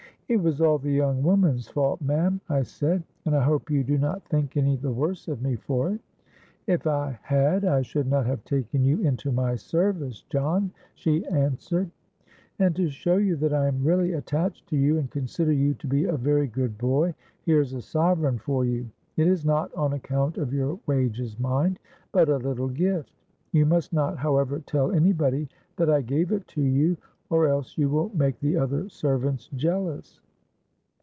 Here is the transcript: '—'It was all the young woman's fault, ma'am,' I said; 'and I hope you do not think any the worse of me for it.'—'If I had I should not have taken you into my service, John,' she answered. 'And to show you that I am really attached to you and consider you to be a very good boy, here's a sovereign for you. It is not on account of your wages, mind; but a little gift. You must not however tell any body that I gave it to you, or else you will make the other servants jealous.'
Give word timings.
'—'It 0.33 0.37
was 0.41 0.61
all 0.61 0.77
the 0.77 0.89
young 0.89 1.21
woman's 1.21 1.67
fault, 1.67 1.99
ma'am,' 1.99 2.39
I 2.47 2.61
said; 2.63 3.03
'and 3.25 3.35
I 3.35 3.43
hope 3.43 3.69
you 3.69 3.83
do 3.83 3.97
not 3.97 4.23
think 4.29 4.55
any 4.55 4.77
the 4.77 4.89
worse 4.89 5.27
of 5.27 5.41
me 5.41 5.57
for 5.57 5.91
it.'—'If 5.91 6.87
I 6.87 7.19
had 7.21 7.65
I 7.65 7.81
should 7.81 8.07
not 8.07 8.25
have 8.27 8.41
taken 8.45 8.85
you 8.85 9.01
into 9.01 9.29
my 9.33 9.57
service, 9.57 10.23
John,' 10.29 10.71
she 10.95 11.25
answered. 11.27 11.91
'And 12.59 12.73
to 12.77 12.87
show 12.87 13.17
you 13.17 13.35
that 13.37 13.53
I 13.53 13.67
am 13.67 13.83
really 13.83 14.13
attached 14.13 14.67
to 14.69 14.77
you 14.77 14.99
and 14.99 15.11
consider 15.11 15.51
you 15.51 15.73
to 15.73 15.87
be 15.87 16.05
a 16.05 16.15
very 16.15 16.47
good 16.47 16.77
boy, 16.77 17.13
here's 17.45 17.73
a 17.73 17.81
sovereign 17.81 18.37
for 18.37 18.63
you. 18.63 18.87
It 19.17 19.27
is 19.27 19.43
not 19.43 19.73
on 19.75 19.91
account 19.91 20.37
of 20.37 20.53
your 20.53 20.79
wages, 20.87 21.37
mind; 21.41 21.77
but 22.13 22.29
a 22.29 22.37
little 22.37 22.69
gift. 22.69 23.11
You 23.51 23.65
must 23.65 23.91
not 23.91 24.17
however 24.17 24.59
tell 24.59 24.93
any 24.93 25.11
body 25.11 25.49
that 25.75 25.89
I 25.89 25.99
gave 26.01 26.31
it 26.31 26.47
to 26.47 26.61
you, 26.61 26.95
or 27.29 27.47
else 27.47 27.77
you 27.77 27.89
will 27.89 28.09
make 28.13 28.37
the 28.41 28.57
other 28.57 28.89
servants 28.89 29.47
jealous.' 29.55 30.19